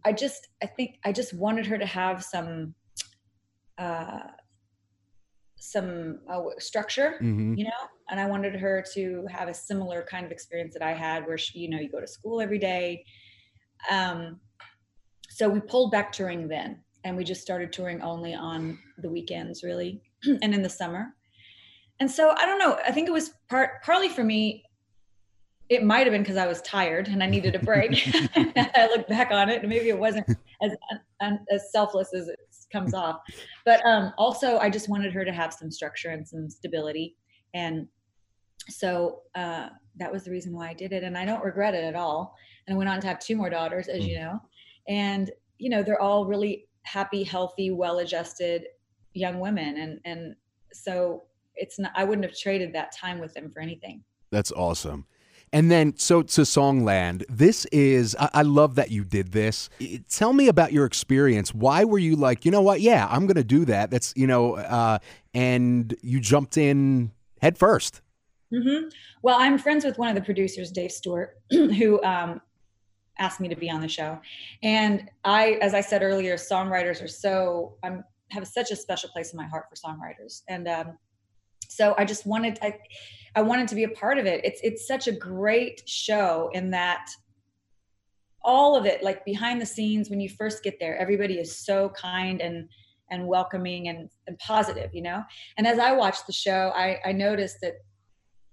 I 0.03 0.13
just 0.13 0.47
I 0.63 0.65
think 0.65 0.95
I 1.05 1.11
just 1.11 1.31
wanted 1.35 1.67
her 1.67 1.77
to 1.77 1.85
have 1.85 2.23
some 2.23 2.73
uh, 3.77 4.29
some 5.57 6.21
uh, 6.27 6.41
structure, 6.57 7.19
mm-hmm. 7.21 7.53
you 7.53 7.65
know, 7.65 7.83
and 8.09 8.19
I 8.19 8.25
wanted 8.25 8.55
her 8.55 8.83
to 8.95 9.27
have 9.29 9.47
a 9.47 9.53
similar 9.53 10.07
kind 10.09 10.25
of 10.25 10.31
experience 10.31 10.73
that 10.73 10.81
I 10.81 10.93
had, 10.93 11.27
where 11.27 11.37
she, 11.37 11.59
you 11.59 11.69
know, 11.69 11.77
you 11.77 11.87
go 11.87 12.01
to 12.01 12.07
school 12.07 12.41
every 12.41 12.57
day 12.57 13.05
um, 13.89 14.39
so 15.29 15.47
we 15.47 15.59
pulled 15.59 15.91
back 15.91 16.11
touring 16.11 16.47
then, 16.47 16.79
and 17.03 17.15
we 17.15 17.23
just 17.23 17.41
started 17.41 17.71
touring 17.71 18.01
only 18.01 18.33
on 18.33 18.77
the 18.97 19.09
weekends, 19.09 19.63
really, 19.63 20.01
and 20.41 20.53
in 20.53 20.61
the 20.61 20.69
summer. 20.69 21.15
And 21.99 22.09
so 22.09 22.31
I 22.31 22.45
don't 22.45 22.59
know. 22.59 22.77
I 22.85 22.91
think 22.91 23.07
it 23.07 23.11
was 23.11 23.31
part 23.49 23.83
partly 23.83 24.09
for 24.09 24.23
me. 24.23 24.63
It 25.69 25.83
might 25.83 26.05
have 26.07 26.11
been 26.11 26.23
because 26.23 26.37
I 26.37 26.47
was 26.47 26.61
tired 26.63 27.07
and 27.09 27.21
I 27.21 27.27
needed 27.27 27.55
a 27.55 27.59
break. 27.59 27.91
I 28.35 28.89
look 28.93 29.07
back 29.07 29.31
on 29.31 29.49
it, 29.49 29.61
and 29.61 29.69
maybe 29.69 29.89
it 29.89 29.99
wasn't 29.99 30.27
as 30.61 30.75
as 31.21 31.71
selfless 31.71 32.13
as 32.13 32.27
it 32.27 32.39
comes 32.71 32.93
off. 32.93 33.21
But 33.65 33.85
um, 33.85 34.13
also, 34.17 34.57
I 34.57 34.69
just 34.69 34.89
wanted 34.89 35.13
her 35.13 35.23
to 35.23 35.31
have 35.31 35.53
some 35.53 35.71
structure 35.71 36.09
and 36.09 36.27
some 36.27 36.49
stability, 36.49 37.15
and 37.53 37.87
so 38.67 39.21
uh, 39.35 39.69
that 39.97 40.11
was 40.11 40.23
the 40.23 40.31
reason 40.31 40.53
why 40.53 40.69
I 40.69 40.73
did 40.73 40.91
it, 40.91 41.03
and 41.03 41.17
I 41.17 41.25
don't 41.25 41.43
regret 41.43 41.75
it 41.75 41.83
at 41.83 41.95
all 41.95 42.35
and 42.69 42.77
went 42.77 42.89
on 42.89 43.01
to 43.01 43.07
have 43.07 43.19
two 43.19 43.35
more 43.35 43.49
daughters, 43.49 43.87
as 43.87 44.05
you 44.05 44.17
mm. 44.17 44.21
know. 44.21 44.41
And 44.87 45.31
you 45.57 45.69
know, 45.69 45.83
they're 45.83 46.01
all 46.01 46.25
really 46.25 46.67
happy, 46.83 47.23
healthy, 47.23 47.71
well-adjusted 47.71 48.67
young 49.13 49.39
women, 49.39 49.77
and 49.77 49.99
and 50.05 50.35
so 50.71 51.23
it's 51.55 51.77
not. 51.77 51.91
I 51.95 52.05
wouldn't 52.05 52.25
have 52.25 52.37
traded 52.37 52.71
that 52.73 52.93
time 52.95 53.19
with 53.19 53.33
them 53.33 53.51
for 53.51 53.61
anything. 53.61 54.03
That's 54.31 54.51
awesome. 54.51 55.05
And 55.51 55.71
then, 55.71 55.97
so 55.97 56.21
to 56.21 56.41
Songland, 56.41 57.23
this 57.27 57.65
is, 57.71 58.15
I, 58.19 58.29
I, 58.35 58.41
love 58.43 58.75
that 58.75 58.91
you 58.91 59.03
did 59.03 59.31
this. 59.31 59.67
Tell 60.07 60.31
me 60.31 60.47
about 60.47 60.71
your 60.71 60.85
experience. 60.85 61.55
Why 61.55 61.85
were 61.85 61.97
you 61.97 62.15
like, 62.15 62.45
you 62.45 62.51
know 62.51 62.61
what? 62.61 62.81
Yeah, 62.81 63.07
I'm 63.09 63.25
going 63.25 63.35
to 63.35 63.43
do 63.43 63.65
that. 63.65 63.89
That's, 63.89 64.13
you 64.15 64.27
know, 64.27 64.57
uh, 64.57 64.99
and 65.33 65.95
you 66.03 66.19
jumped 66.19 66.57
in 66.57 67.11
head 67.41 67.57
first. 67.57 68.01
hmm 68.53 68.89
Well, 69.23 69.37
I'm 69.39 69.57
friends 69.57 69.85
with 69.85 69.97
one 69.97 70.09
of 70.09 70.15
the 70.15 70.21
producers, 70.21 70.71
Dave 70.71 70.91
Stewart, 70.91 71.39
who 71.51 71.99
um, 72.03 72.41
asked 73.19 73.39
me 73.39 73.47
to 73.49 73.55
be 73.55 73.69
on 73.69 73.81
the 73.81 73.87
show. 73.87 74.19
And 74.63 75.09
I, 75.23 75.59
as 75.61 75.73
I 75.73 75.81
said 75.81 76.01
earlier, 76.01 76.35
songwriters 76.35 77.03
are 77.03 77.07
so 77.07 77.77
I'm 77.83 78.03
have 78.31 78.47
such 78.47 78.71
a 78.71 78.75
special 78.75 79.09
place 79.09 79.33
in 79.33 79.37
my 79.37 79.47
heart 79.47 79.65
for 79.69 79.75
songwriters. 79.75 80.43
And 80.47 80.67
um, 80.67 80.97
so 81.67 81.95
I 81.97 82.05
just 82.05 82.25
wanted 82.25 82.59
I 82.61 82.77
I 83.35 83.41
wanted 83.41 83.67
to 83.69 83.75
be 83.75 83.83
a 83.83 83.89
part 83.89 84.17
of 84.17 84.25
it. 84.25 84.41
It's 84.43 84.59
it's 84.63 84.87
such 84.87 85.07
a 85.07 85.11
great 85.11 85.81
show 85.87 86.49
in 86.53 86.71
that 86.71 87.09
all 88.41 88.75
of 88.75 88.85
it, 88.85 89.03
like 89.03 89.25
behind 89.25 89.61
the 89.61 89.65
scenes, 89.65 90.09
when 90.09 90.19
you 90.19 90.29
first 90.29 90.63
get 90.63 90.79
there, 90.79 90.97
everybody 90.97 91.39
is 91.39 91.55
so 91.55 91.89
kind 91.89 92.41
and 92.41 92.69
and 93.11 93.27
welcoming 93.27 93.87
and, 93.87 94.09
and 94.27 94.37
positive, 94.37 94.93
you 94.93 95.01
know. 95.01 95.23
And 95.57 95.65
as 95.65 95.79
I 95.79 95.93
watched 95.93 96.27
the 96.27 96.33
show, 96.33 96.71
I, 96.75 96.99
I 97.03 97.11
noticed 97.11 97.57
that 97.61 97.73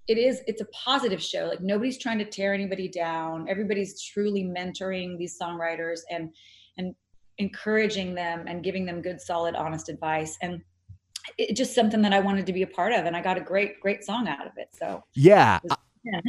it 0.08 0.18
is 0.18 0.42
it's 0.46 0.60
a 0.60 0.66
positive 0.66 1.22
show 1.22 1.46
like 1.46 1.60
nobody's 1.60 1.98
trying 1.98 2.18
to 2.18 2.24
tear 2.24 2.54
anybody 2.54 2.88
down 2.88 3.46
everybody's 3.48 4.00
truly 4.02 4.44
mentoring 4.44 5.18
these 5.18 5.36
songwriters 5.40 6.00
and 6.10 6.30
and 6.78 6.94
encouraging 7.38 8.14
them 8.14 8.44
and 8.46 8.62
giving 8.64 8.84
them 8.86 9.02
good 9.02 9.20
solid 9.20 9.54
honest 9.54 9.88
advice 9.88 10.36
and 10.42 10.60
it's 11.38 11.58
just 11.58 11.74
something 11.74 12.02
that 12.02 12.12
i 12.12 12.20
wanted 12.20 12.46
to 12.46 12.52
be 12.52 12.62
a 12.62 12.66
part 12.66 12.92
of 12.92 13.04
and 13.04 13.16
i 13.16 13.20
got 13.20 13.36
a 13.36 13.40
great 13.40 13.80
great 13.80 14.04
song 14.04 14.28
out 14.28 14.46
of 14.46 14.52
it 14.56 14.68
so 14.72 15.02
Yeah. 15.14 15.58
it 15.62 15.70
was- 15.70 15.76
yeah. 16.04 16.20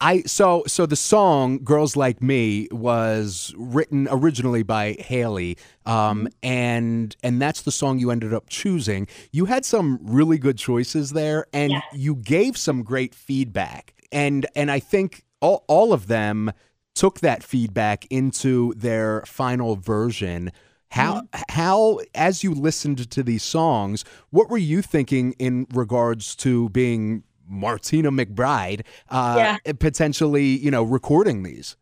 I 0.00 0.22
so 0.22 0.64
so 0.66 0.86
the 0.86 0.96
song 0.96 1.58
"Girls 1.62 1.94
Like 1.96 2.22
Me" 2.22 2.68
was 2.70 3.54
written 3.58 4.08
originally 4.10 4.62
by 4.62 4.92
Haley, 4.98 5.58
um, 5.84 6.28
and 6.42 7.14
and 7.22 7.40
that's 7.40 7.62
the 7.62 7.72
song 7.72 7.98
you 7.98 8.10
ended 8.10 8.32
up 8.32 8.48
choosing. 8.48 9.06
You 9.32 9.44
had 9.44 9.64
some 9.64 9.98
really 10.02 10.38
good 10.38 10.56
choices 10.56 11.10
there, 11.10 11.46
and 11.52 11.72
Yes. 11.72 11.82
you 11.92 12.14
gave 12.16 12.56
some 12.56 12.82
great 12.82 13.14
feedback, 13.14 13.94
and 14.10 14.46
and 14.56 14.70
I 14.70 14.80
think 14.80 15.24
all 15.40 15.64
all 15.68 15.92
of 15.92 16.06
them 16.06 16.52
took 16.94 17.20
that 17.20 17.42
feedback 17.42 18.06
into 18.10 18.72
their 18.76 19.22
final 19.26 19.76
version. 19.76 20.50
How 20.92 21.22
how 21.50 22.00
as 22.14 22.42
you 22.42 22.52
listened 22.54 23.10
to 23.10 23.22
these 23.22 23.42
songs, 23.42 24.04
what 24.30 24.48
were 24.50 24.58
you 24.58 24.82
thinking 24.82 25.32
in 25.38 25.66
regards 25.72 26.34
to 26.36 26.68
being 26.70 27.22
Martina 27.50 28.10
McBride, 28.10 28.84
uh, 29.08 29.58
potentially, 29.78 30.44
you 30.46 30.70
know, 30.70 30.82
recording 30.82 31.42
these? 31.42 31.76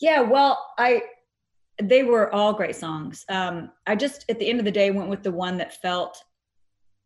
Yeah, 0.00 0.22
well, 0.22 0.58
I 0.78 1.02
they 1.82 2.02
were 2.02 2.32
all 2.32 2.52
great 2.52 2.76
songs. 2.76 3.24
Um, 3.28 3.70
I 3.86 3.96
just 3.96 4.24
at 4.28 4.38
the 4.38 4.48
end 4.48 4.58
of 4.58 4.64
the 4.64 4.70
day 4.70 4.90
went 4.90 5.10
with 5.10 5.22
the 5.22 5.32
one 5.32 5.56
that 5.58 5.80
felt 5.80 6.22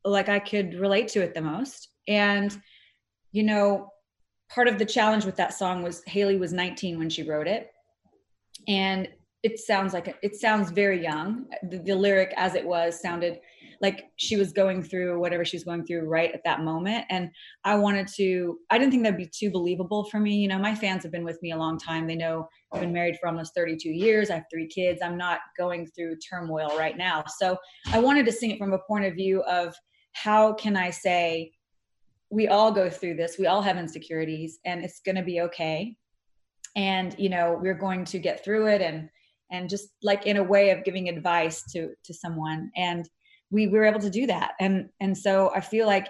like 0.04 0.28
I 0.28 0.38
could 0.38 0.74
relate 0.74 1.08
to 1.08 1.22
it 1.22 1.34
the 1.34 1.40
most. 1.40 1.88
And 2.06 2.56
you 3.32 3.42
know, 3.42 3.92
part 4.48 4.68
of 4.68 4.78
the 4.78 4.84
challenge 4.84 5.24
with 5.24 5.36
that 5.36 5.54
song 5.54 5.82
was 5.82 6.02
Haley 6.06 6.38
was 6.38 6.52
19 6.52 6.98
when 6.98 7.10
she 7.10 7.22
wrote 7.22 7.46
it, 7.46 7.70
and 8.66 9.08
it 9.42 9.58
sounds 9.58 9.92
like 9.92 10.16
it 10.22 10.36
sounds 10.36 10.70
very 10.70 11.02
young. 11.02 11.46
The, 11.62 11.78
the 11.78 11.94
lyric, 11.94 12.32
as 12.36 12.54
it 12.54 12.64
was, 12.64 13.00
sounded 13.00 13.40
like 13.80 14.10
she 14.16 14.36
was 14.36 14.52
going 14.52 14.82
through 14.82 15.20
whatever 15.20 15.44
she 15.44 15.56
was 15.56 15.64
going 15.64 15.84
through 15.84 16.08
right 16.08 16.32
at 16.32 16.42
that 16.44 16.62
moment. 16.62 17.04
And 17.10 17.30
I 17.64 17.76
wanted 17.76 18.08
to. 18.16 18.58
I 18.70 18.78
didn't 18.78 18.90
think 18.90 19.04
that'd 19.04 19.16
be 19.16 19.30
too 19.32 19.50
believable 19.50 20.04
for 20.04 20.18
me. 20.18 20.36
You 20.36 20.48
know, 20.48 20.58
my 20.58 20.74
fans 20.74 21.02
have 21.04 21.12
been 21.12 21.24
with 21.24 21.40
me 21.42 21.52
a 21.52 21.56
long 21.56 21.78
time. 21.78 22.06
They 22.06 22.16
know 22.16 22.48
I've 22.72 22.80
been 22.80 22.92
married 22.92 23.16
for 23.20 23.28
almost 23.28 23.54
32 23.54 23.88
years. 23.88 24.30
I 24.30 24.36
have 24.36 24.44
three 24.52 24.66
kids. 24.66 25.00
I'm 25.02 25.16
not 25.16 25.40
going 25.56 25.86
through 25.86 26.16
turmoil 26.16 26.76
right 26.76 26.96
now. 26.96 27.24
So 27.38 27.56
I 27.92 28.00
wanted 28.00 28.26
to 28.26 28.32
sing 28.32 28.50
it 28.50 28.58
from 28.58 28.72
a 28.72 28.78
point 28.78 29.04
of 29.04 29.14
view 29.14 29.42
of 29.42 29.74
how 30.12 30.52
can 30.54 30.76
I 30.76 30.90
say, 30.90 31.52
we 32.30 32.48
all 32.48 32.72
go 32.72 32.90
through 32.90 33.14
this, 33.14 33.36
we 33.38 33.46
all 33.46 33.62
have 33.62 33.78
insecurities, 33.78 34.58
and 34.64 34.84
it's 34.84 35.00
going 35.00 35.16
to 35.16 35.22
be 35.22 35.40
okay. 35.42 35.96
And, 36.76 37.14
you 37.18 37.28
know, 37.28 37.58
we're 37.60 37.74
going 37.74 38.04
to 38.06 38.18
get 38.18 38.44
through 38.44 38.66
it 38.66 38.82
and, 38.82 39.08
and 39.50 39.68
just 39.68 39.88
like 40.02 40.26
in 40.26 40.36
a 40.36 40.42
way 40.42 40.70
of 40.70 40.84
giving 40.84 41.08
advice 41.08 41.62
to, 41.72 41.94
to 42.04 42.12
someone. 42.12 42.70
And 42.76 43.08
we, 43.50 43.66
we 43.66 43.78
were 43.78 43.84
able 43.84 44.00
to 44.00 44.10
do 44.10 44.26
that. 44.26 44.52
And, 44.60 44.88
and 45.00 45.16
so 45.16 45.52
I 45.54 45.60
feel 45.60 45.86
like, 45.86 46.08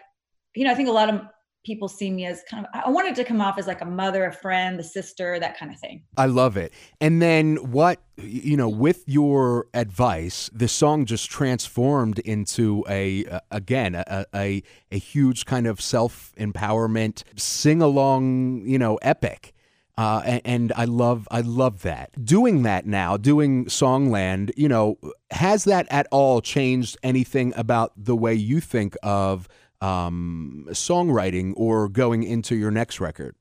you 0.55 0.65
know, 0.65 0.73
I 0.73 0.75
think 0.75 0.89
a 0.89 0.93
lot 0.93 1.09
of 1.09 1.21
people 1.65 1.89
see 1.89 2.11
me 2.11 2.25
as 2.25 2.43
kind 2.51 2.67
of, 2.67 2.83
I 2.85 2.89
wanted 2.89 3.15
to 3.17 3.25
come 3.25 3.41
off 3.41 3.59
as 3.59 3.67
like 3.67 3.81
a 3.81 3.87
mother, 3.87 4.25
a 4.25 4.33
friend, 4.33 4.81
a 4.81 4.83
sister, 4.83 5.39
that 5.39 5.59
kind 5.59 5.73
of 5.73 5.79
thing. 5.79 6.03
I 6.17 6.27
love 6.27 6.57
it. 6.57 6.73
And 7.01 7.21
then 7.21 7.57
what 7.57 8.01
you 8.17 8.57
know, 8.57 8.69
with 8.69 9.05
your 9.07 9.67
advice, 9.75 10.51
the 10.53 10.69
song 10.69 11.05
just 11.05 11.31
transformed 11.31 12.19
into 12.21 12.85
a 12.89 13.41
again 13.51 13.95
a, 13.95 14.27
a 14.35 14.63
a 14.91 14.99
huge 14.99 15.45
kind 15.45 15.67
of 15.67 15.81
self 15.81 16.33
empowerment 16.37 17.23
sing 17.37 17.81
along, 17.81 18.63
you 18.67 18.79
know, 18.79 18.97
epic. 19.03 19.55
Uh, 19.99 20.23
and, 20.25 20.43
and 20.45 20.73
I 20.77 20.85
love 20.85 21.27
I 21.29 21.41
love 21.41 21.83
that. 21.83 22.25
Doing 22.25 22.63
that 22.63 22.87
now, 22.87 23.17
doing 23.17 23.65
Songland, 23.65 24.53
you 24.57 24.69
know, 24.69 24.97
has 25.33 25.65
that 25.65 25.89
at 25.91 26.07
all 26.13 26.41
changed 26.41 26.97
anything 27.03 27.53
about 27.57 27.93
the 27.97 28.15
way 28.15 28.33
you 28.33 28.61
think 28.61 28.97
of 29.03 29.49
um, 29.81 30.67
songwriting 30.71 31.53
or 31.57 31.89
going 31.89 32.23
into 32.23 32.55
your 32.55 32.71
next 32.71 33.01
record? 33.01 33.35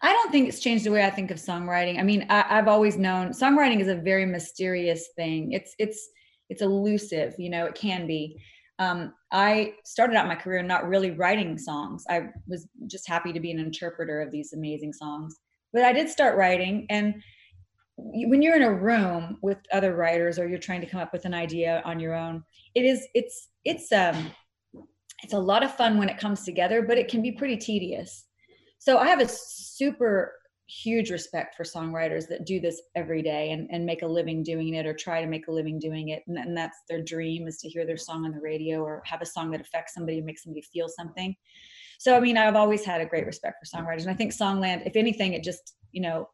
I 0.00 0.10
don't 0.10 0.32
think 0.32 0.48
it's 0.48 0.60
changed 0.60 0.86
the 0.86 0.90
way 0.90 1.04
I 1.04 1.10
think 1.10 1.30
of 1.30 1.36
songwriting. 1.36 1.98
I 1.98 2.02
mean, 2.02 2.24
I, 2.30 2.46
I've 2.48 2.68
always 2.68 2.96
known 2.96 3.32
songwriting 3.32 3.80
is 3.80 3.88
a 3.88 3.94
very 3.94 4.24
mysterious 4.24 5.08
thing. 5.16 5.52
It's 5.52 5.74
it's 5.78 6.08
it's 6.48 6.62
elusive, 6.62 7.34
you 7.36 7.50
know. 7.50 7.66
It 7.66 7.74
can 7.74 8.06
be. 8.06 8.40
Um, 8.78 9.14
I 9.30 9.74
started 9.84 10.16
out 10.16 10.26
my 10.26 10.34
career 10.34 10.62
not 10.62 10.88
really 10.88 11.12
writing 11.12 11.58
songs. 11.58 12.04
I 12.10 12.28
was 12.46 12.66
just 12.86 13.08
happy 13.08 13.32
to 13.32 13.40
be 13.40 13.50
an 13.50 13.58
interpreter 13.58 14.20
of 14.20 14.30
these 14.32 14.52
amazing 14.52 14.92
songs. 14.92 15.36
But 15.72 15.84
I 15.84 15.92
did 15.92 16.08
start 16.08 16.36
writing, 16.36 16.86
and 16.90 17.22
when 17.96 18.42
you're 18.42 18.56
in 18.56 18.62
a 18.62 18.72
room 18.72 19.38
with 19.42 19.58
other 19.72 19.94
writers 19.94 20.38
or 20.38 20.48
you're 20.48 20.58
trying 20.58 20.80
to 20.80 20.86
come 20.86 21.00
up 21.00 21.12
with 21.12 21.24
an 21.24 21.34
idea 21.34 21.82
on 21.84 22.00
your 22.00 22.14
own, 22.14 22.42
it 22.74 22.84
is 22.84 23.06
it's 23.14 23.48
it's 23.64 23.92
um 23.92 24.30
it's 25.22 25.32
a 25.32 25.38
lot 25.38 25.62
of 25.62 25.74
fun 25.74 25.96
when 25.98 26.08
it 26.08 26.18
comes 26.18 26.44
together, 26.44 26.82
but 26.82 26.98
it 26.98 27.08
can 27.08 27.22
be 27.22 27.32
pretty 27.32 27.56
tedious. 27.56 28.26
So 28.78 28.98
I 28.98 29.08
have 29.08 29.20
a 29.20 29.28
super 29.28 30.34
huge 30.66 31.10
respect 31.10 31.54
for 31.54 31.62
songwriters 31.62 32.26
that 32.28 32.46
do 32.46 32.58
this 32.58 32.80
every 32.94 33.22
day 33.22 33.50
and, 33.52 33.68
and 33.70 33.84
make 33.84 34.02
a 34.02 34.06
living 34.06 34.42
doing 34.42 34.74
it 34.74 34.86
or 34.86 34.94
try 34.94 35.20
to 35.20 35.26
make 35.26 35.48
a 35.48 35.52
living 35.52 35.78
doing 35.78 36.08
it. 36.08 36.22
And, 36.26 36.38
and 36.38 36.56
that's 36.56 36.78
their 36.88 37.02
dream 37.02 37.46
is 37.46 37.58
to 37.58 37.68
hear 37.68 37.84
their 37.84 37.96
song 37.96 38.24
on 38.24 38.32
the 38.32 38.40
radio 38.40 38.80
or 38.80 39.02
have 39.04 39.20
a 39.20 39.26
song 39.26 39.50
that 39.50 39.60
affects 39.60 39.94
somebody 39.94 40.18
and 40.18 40.26
makes 40.26 40.42
somebody 40.42 40.62
feel 40.62 40.88
something. 40.88 41.36
So, 41.98 42.16
I 42.16 42.20
mean, 42.20 42.38
I've 42.38 42.56
always 42.56 42.84
had 42.84 43.00
a 43.00 43.06
great 43.06 43.26
respect 43.26 43.58
for 43.60 43.76
songwriters. 43.76 44.02
And 44.02 44.10
I 44.10 44.14
think 44.14 44.32
Songland, 44.32 44.86
if 44.86 44.96
anything, 44.96 45.34
it 45.34 45.44
just, 45.44 45.76
you 45.92 46.00
know, 46.00 46.28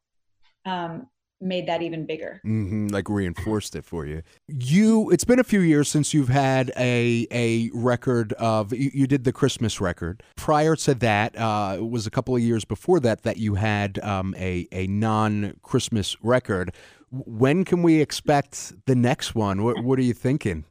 um, 0.65 1.07
made 1.41 1.67
that 1.67 1.83
even 1.83 2.07
bigger. 2.07 2.41
hmm 2.43 2.89
like 2.89 3.09
reinforced 3.09 3.75
it 3.77 3.85
for 3.85 4.07
you. 4.07 4.23
You, 4.47 5.11
it's 5.11 5.25
been 5.25 5.39
a 5.39 5.45
few 5.45 5.61
years 5.61 5.89
since 5.89 6.13
you've 6.13 6.29
had 6.29 6.73
a 6.77 7.27
a 7.31 7.71
record 7.73 8.33
of. 8.35 8.73
You, 8.73 8.91
you 8.93 9.07
did 9.07 9.25
the 9.25 9.33
Christmas 9.33 9.81
record. 9.81 10.23
Prior 10.37 10.77
to 10.77 10.95
that, 10.95 11.39
uh, 11.39 11.77
it 11.79 11.89
was 11.89 12.07
a 12.07 12.11
couple 12.11 12.35
of 12.35 12.43
years 12.43 12.65
before 12.65 13.01
that 13.01 13.23
that 13.23 13.37
you 13.37 13.55
had 13.55 13.99
um, 14.01 14.35
a 14.39 14.67
a 14.73 14.87
non 14.87 15.57
Christmas 15.63 16.17
record. 16.23 16.73
When 17.11 17.65
can 17.65 17.83
we 17.83 18.01
expect 18.01 18.73
the 18.87 18.95
next 18.95 19.35
one? 19.35 19.63
What 19.63 19.83
What 19.83 19.99
are 19.99 20.03
you 20.03 20.15
thinking? 20.15 20.65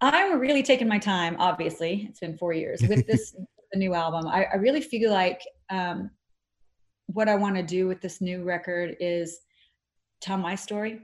I'm 0.00 0.40
really 0.40 0.64
taking 0.64 0.88
my 0.88 0.98
time. 0.98 1.36
Obviously, 1.38 2.06
it's 2.08 2.18
been 2.18 2.36
four 2.36 2.52
years 2.52 2.82
with 2.82 3.06
this 3.06 3.36
the 3.72 3.78
new 3.78 3.94
album. 3.94 4.26
I, 4.26 4.44
I 4.52 4.56
really 4.56 4.80
feel 4.80 5.10
like 5.10 5.40
um, 5.70 6.10
what 7.06 7.28
I 7.28 7.34
want 7.34 7.56
to 7.56 7.62
do 7.62 7.86
with 7.86 8.00
this 8.00 8.20
new 8.20 8.42
record 8.42 8.96
is 9.00 9.38
tell 10.20 10.38
my 10.38 10.54
story. 10.54 11.00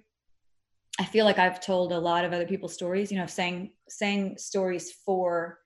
I 0.98 1.04
feel 1.04 1.24
like 1.24 1.38
I've 1.38 1.60
told 1.60 1.92
a 1.92 1.98
lot 1.98 2.24
of 2.24 2.32
other 2.32 2.46
people's 2.46 2.74
stories. 2.74 3.12
You 3.12 3.18
know, 3.18 3.26
sang 3.26 3.70
sang 3.88 4.36
stories 4.36 4.92
for 5.04 5.58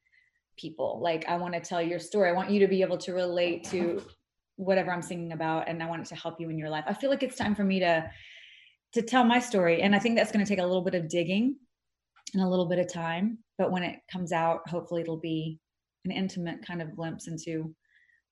people. 0.59 1.01
Like 1.03 1.27
I 1.29 1.37
want 1.37 1.55
to 1.55 1.61
tell 1.61 1.81
your 1.81 1.99
story. 1.99 2.29
I 2.29 2.33
want 2.33 2.51
you 2.51 2.61
to 2.61 2.69
be 2.69 2.83
able 2.83 2.99
to 2.99 3.13
relate 3.13 3.65
to 3.71 4.03
whatever 4.57 4.93
I'm 4.93 5.03
singing 5.03 5.33
about, 5.33 5.69
and 5.69 5.83
I 5.83 5.87
want 5.87 6.03
it 6.03 6.09
to 6.09 6.15
help 6.15 6.41
you 6.41 6.51
in 6.51 6.59
your 6.59 6.71
life. 6.71 6.85
I 6.87 6.95
feel 6.95 7.11
like 7.11 7.23
it's 7.23 7.37
time 7.37 7.55
for 7.55 7.65
me 7.65 7.81
to 7.81 8.11
to 8.95 9.03
tell 9.03 9.25
my 9.25 9.39
story, 9.39 9.81
and 9.81 9.95
I 9.95 9.99
think 9.99 10.17
that's 10.17 10.33
going 10.33 10.45
to 10.45 10.49
take 10.49 10.63
a 10.63 10.67
little 10.67 10.85
bit 10.85 10.95
of 10.95 11.09
digging 11.09 11.57
and 12.35 12.43
a 12.43 12.49
little 12.49 12.67
bit 12.67 12.79
of 12.79 12.93
time. 12.93 13.39
But 13.59 13.71
when 13.71 13.83
it 13.83 14.01
comes 14.11 14.33
out, 14.33 14.69
hopefully 14.69 15.03
it'll 15.03 15.21
be 15.21 15.59
an 16.05 16.11
intimate 16.11 16.67
kind 16.67 16.83
of 16.83 16.95
glimpse 16.97 17.29
into, 17.29 17.75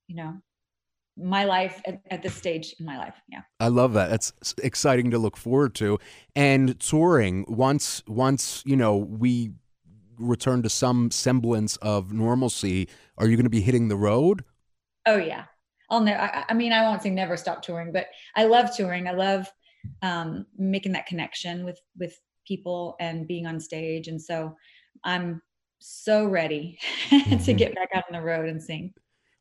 you 0.06 0.16
know, 0.16 0.34
my 1.22 1.44
life 1.44 1.80
at, 1.86 2.00
at 2.10 2.22
this 2.22 2.34
stage 2.34 2.74
in 2.78 2.86
my 2.86 2.98
life. 2.98 3.14
Yeah. 3.28 3.42
I 3.58 3.68
love 3.68 3.92
that. 3.94 4.10
That's 4.10 4.32
exciting 4.62 5.10
to 5.10 5.18
look 5.18 5.36
forward 5.36 5.74
to. 5.76 5.98
And 6.34 6.78
touring 6.80 7.44
once 7.48 8.02
once 8.06 8.62
you 8.66 8.76
know 8.76 8.96
we 8.96 9.52
return 10.18 10.62
to 10.62 10.68
some 10.68 11.10
semblance 11.10 11.76
of 11.76 12.12
normalcy. 12.12 12.88
Are 13.18 13.26
you 13.26 13.36
going 13.36 13.44
to 13.44 13.50
be 13.50 13.60
hitting 13.60 13.88
the 13.88 13.96
road? 13.96 14.44
Oh 15.06 15.16
yeah. 15.16 15.44
I'll 15.88 16.00
never, 16.00 16.20
I, 16.20 16.44
I 16.48 16.54
mean, 16.54 16.72
I 16.72 16.82
won't 16.82 17.02
say 17.02 17.10
never 17.10 17.36
stop 17.36 17.62
touring, 17.62 17.90
but 17.90 18.06
I 18.36 18.44
love 18.44 18.76
touring. 18.76 19.08
I 19.08 19.12
love 19.12 19.50
um, 20.02 20.46
making 20.56 20.92
that 20.92 21.06
connection 21.06 21.64
with, 21.64 21.80
with 21.98 22.16
people 22.46 22.94
and 23.00 23.26
being 23.26 23.46
on 23.46 23.58
stage. 23.58 24.06
And 24.06 24.22
so 24.22 24.54
I'm, 25.02 25.42
so 25.80 26.26
ready 26.26 26.78
to 27.44 27.52
get 27.52 27.74
back 27.74 27.88
out 27.94 28.04
on 28.08 28.12
the 28.12 28.24
road 28.24 28.48
and 28.48 28.62
sing. 28.62 28.92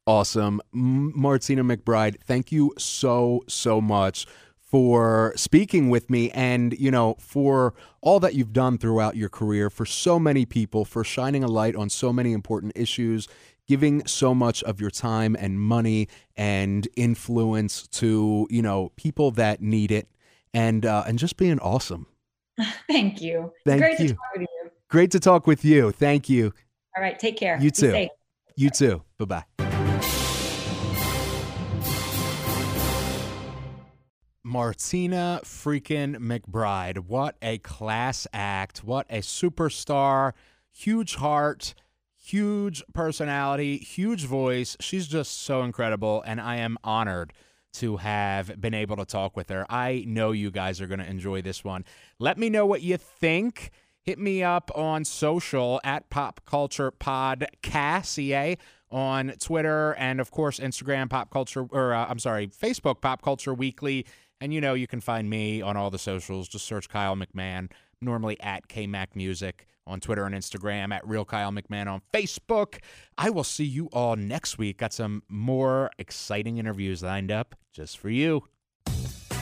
Awesome. 0.09 0.59
Martina 0.73 1.63
McBride, 1.63 2.19
thank 2.23 2.51
you 2.51 2.73
so, 2.79 3.43
so 3.47 3.79
much 3.79 4.25
for 4.57 5.33
speaking 5.35 5.91
with 5.91 6.09
me 6.09 6.31
and, 6.31 6.73
you 6.79 6.89
know, 6.89 7.15
for 7.19 7.75
all 8.01 8.19
that 8.21 8.33
you've 8.33 8.51
done 8.51 8.79
throughout 8.79 9.15
your 9.15 9.29
career, 9.29 9.69
for 9.69 9.85
so 9.85 10.17
many 10.17 10.47
people, 10.47 10.83
for 10.83 11.03
shining 11.03 11.43
a 11.43 11.47
light 11.47 11.75
on 11.75 11.91
so 11.91 12.11
many 12.11 12.33
important 12.33 12.73
issues, 12.75 13.27
giving 13.67 14.03
so 14.07 14.33
much 14.33 14.63
of 14.63 14.81
your 14.81 14.89
time 14.89 15.35
and 15.39 15.59
money 15.59 16.07
and 16.35 16.87
influence 16.95 17.85
to, 17.89 18.47
you 18.49 18.63
know, 18.63 18.91
people 18.95 19.29
that 19.29 19.61
need 19.61 19.91
it 19.91 20.07
and 20.55 20.87
uh, 20.87 21.03
and 21.05 21.19
just 21.19 21.37
being 21.37 21.59
awesome. 21.59 22.07
Thank 22.87 23.21
you. 23.21 23.53
Thank 23.63 23.81
Great 23.81 23.99
you. 23.99 24.07
to 24.07 24.13
talk 24.15 24.31
with 24.33 24.41
you. 24.41 24.71
Great 24.89 25.11
to 25.11 25.19
talk 25.19 25.45
with 25.45 25.63
you. 25.63 25.91
Thank 25.91 26.29
you. 26.29 26.51
All 26.97 27.03
right, 27.03 27.19
take 27.19 27.37
care. 27.37 27.57
You 27.57 27.69
Be 27.69 27.71
too. 27.71 27.91
safe. 27.91 28.09
You 28.55 28.71
too. 28.71 29.03
Bye-bye. 29.19 29.68
Martina 34.49 35.41
freaking 35.43 36.17
McBride. 36.17 36.97
What 36.97 37.37
a 37.39 37.59
class 37.59 38.25
act. 38.33 38.83
What 38.83 39.05
a 39.07 39.19
superstar. 39.19 40.33
Huge 40.71 41.15
heart, 41.15 41.75
huge 42.17 42.83
personality, 42.91 43.77
huge 43.77 44.25
voice. 44.25 44.75
She's 44.79 45.05
just 45.07 45.43
so 45.43 45.61
incredible. 45.61 46.23
And 46.25 46.41
I 46.41 46.55
am 46.55 46.79
honored 46.83 47.31
to 47.73 47.97
have 47.97 48.59
been 48.59 48.73
able 48.73 48.97
to 48.97 49.05
talk 49.05 49.37
with 49.37 49.49
her. 49.49 49.67
I 49.69 50.03
know 50.07 50.31
you 50.31 50.49
guys 50.49 50.81
are 50.81 50.87
going 50.87 50.99
to 50.99 51.05
enjoy 51.07 51.43
this 51.43 51.63
one. 51.63 51.85
Let 52.17 52.39
me 52.39 52.49
know 52.49 52.65
what 52.65 52.81
you 52.81 52.97
think. 52.97 53.69
Hit 54.01 54.17
me 54.17 54.41
up 54.41 54.71
on 54.73 55.05
social 55.05 55.79
at 55.83 56.09
Pop 56.09 56.41
Culture 56.47 56.91
Podcast, 56.91 58.07
CA, 58.07 58.57
on 58.89 59.33
Twitter 59.39 59.93
and, 59.99 60.19
of 60.19 60.31
course, 60.31 60.59
Instagram, 60.59 61.07
Pop 61.07 61.29
Culture, 61.29 61.67
or 61.69 61.93
uh, 61.93 62.07
I'm 62.09 62.17
sorry, 62.17 62.47
Facebook, 62.47 63.01
Pop 63.01 63.21
Culture 63.21 63.53
Weekly. 63.53 64.07
And 64.41 64.53
you 64.53 64.61
know, 64.61 64.73
you 64.73 64.87
can 64.87 65.01
find 65.01 65.29
me 65.29 65.61
on 65.61 65.75
all 65.75 65.89
the 65.89 65.99
socials. 65.99 66.47
Just 66.47 66.65
search 66.65 66.87
Kyle 66.87 67.15
McMahon, 67.15 67.71
normally 68.01 68.39
at 68.39 68.67
KMac 68.67 69.07
Music 69.15 69.67
on 69.85 69.99
Twitter 69.99 70.25
and 70.25 70.35
Instagram, 70.35 70.93
at 70.93 71.05
Real 71.07 71.25
Kyle 71.25 71.51
McMahon 71.51 71.87
on 71.87 72.01
Facebook. 72.13 72.77
I 73.17 73.29
will 73.31 73.43
see 73.43 73.65
you 73.65 73.87
all 73.91 74.15
next 74.15 74.57
week. 74.57 74.77
Got 74.77 74.93
some 74.93 75.23
more 75.27 75.89
exciting 75.97 76.57
interviews 76.57 77.03
lined 77.03 77.31
up 77.31 77.55
just 77.73 77.97
for 77.97 78.09
you. 78.09 78.43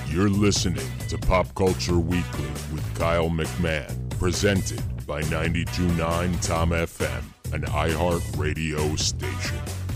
You're 0.08 0.30
listening 0.30 0.88
to 1.10 1.18
Pop 1.18 1.54
Culture 1.54 2.00
Weekly 2.00 2.50
with 2.74 2.96
Kyle 2.98 3.30
McMahon, 3.30 4.10
presented 4.18 4.82
by 5.06 5.22
929 5.22 6.40
Tom 6.40 6.70
FM, 6.70 7.24
an 7.54 7.64
iHeart 7.64 8.38
radio 8.38 8.96
station. 8.96 9.87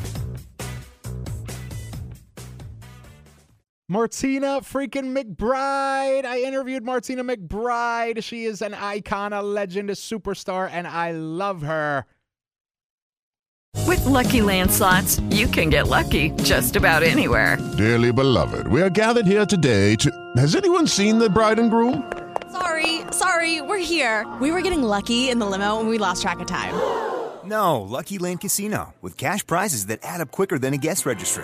Martina 3.91 4.61
freaking 4.61 5.11
McBride. 5.13 6.23
I 6.23 6.43
interviewed 6.45 6.85
Martina 6.85 7.25
McBride. 7.25 8.23
She 8.23 8.45
is 8.45 8.61
an 8.61 8.73
icon, 8.73 9.33
a 9.33 9.41
legend, 9.41 9.89
a 9.89 9.95
superstar, 9.95 10.69
and 10.71 10.87
I 10.87 11.11
love 11.11 11.61
her. 11.63 12.05
With 13.85 14.05
Lucky 14.05 14.41
Land 14.41 14.71
slots, 14.71 15.19
you 15.31 15.45
can 15.45 15.69
get 15.69 15.89
lucky 15.89 16.29
just 16.41 16.77
about 16.77 17.03
anywhere. 17.03 17.57
Dearly 17.77 18.13
beloved, 18.13 18.69
we 18.69 18.81
are 18.81 18.89
gathered 18.89 19.25
here 19.25 19.45
today 19.45 19.97
to. 19.97 20.09
Has 20.37 20.55
anyone 20.55 20.87
seen 20.87 21.19
the 21.19 21.29
bride 21.29 21.59
and 21.59 21.69
groom? 21.69 22.09
Sorry, 22.49 23.01
sorry, 23.11 23.59
we're 23.59 23.77
here. 23.77 24.25
We 24.39 24.51
were 24.51 24.61
getting 24.61 24.83
lucky 24.83 25.29
in 25.29 25.39
the 25.39 25.45
limo 25.45 25.81
and 25.81 25.89
we 25.89 25.97
lost 25.97 26.21
track 26.21 26.39
of 26.39 26.47
time. 26.47 26.73
No, 27.43 27.81
Lucky 27.81 28.19
Land 28.19 28.39
Casino, 28.39 28.93
with 29.01 29.17
cash 29.17 29.45
prizes 29.45 29.87
that 29.87 29.99
add 30.01 30.21
up 30.21 30.31
quicker 30.31 30.57
than 30.57 30.73
a 30.73 30.77
guest 30.77 31.05
registry. 31.05 31.43